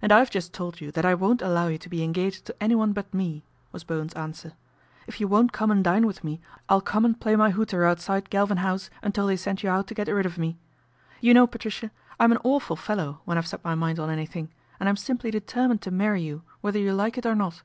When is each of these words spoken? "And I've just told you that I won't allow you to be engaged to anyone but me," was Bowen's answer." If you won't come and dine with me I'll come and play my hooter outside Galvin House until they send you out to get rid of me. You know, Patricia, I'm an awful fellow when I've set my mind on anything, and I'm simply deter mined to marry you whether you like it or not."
"And 0.00 0.10
I've 0.10 0.30
just 0.30 0.54
told 0.54 0.80
you 0.80 0.90
that 0.92 1.04
I 1.04 1.12
won't 1.14 1.42
allow 1.42 1.66
you 1.68 1.76
to 1.76 1.88
be 1.90 2.02
engaged 2.02 2.46
to 2.46 2.62
anyone 2.62 2.94
but 2.94 3.12
me," 3.12 3.44
was 3.72 3.84
Bowen's 3.84 4.14
answer." 4.14 4.54
If 5.06 5.20
you 5.20 5.28
won't 5.28 5.52
come 5.52 5.70
and 5.70 5.84
dine 5.84 6.06
with 6.06 6.24
me 6.24 6.40
I'll 6.70 6.80
come 6.80 7.04
and 7.04 7.20
play 7.20 7.36
my 7.36 7.50
hooter 7.50 7.84
outside 7.84 8.30
Galvin 8.30 8.56
House 8.64 8.88
until 9.02 9.26
they 9.26 9.36
send 9.36 9.62
you 9.62 9.68
out 9.68 9.86
to 9.88 9.94
get 9.94 10.08
rid 10.08 10.24
of 10.24 10.38
me. 10.38 10.56
You 11.20 11.34
know, 11.34 11.46
Patricia, 11.46 11.90
I'm 12.18 12.32
an 12.32 12.38
awful 12.42 12.74
fellow 12.74 13.20
when 13.26 13.36
I've 13.36 13.46
set 13.48 13.62
my 13.62 13.74
mind 13.74 13.98
on 14.00 14.08
anything, 14.08 14.50
and 14.80 14.88
I'm 14.88 14.96
simply 14.96 15.30
deter 15.30 15.68
mined 15.68 15.82
to 15.82 15.90
marry 15.90 16.22
you 16.22 16.42
whether 16.62 16.78
you 16.78 16.94
like 16.94 17.18
it 17.18 17.26
or 17.26 17.34
not." 17.34 17.60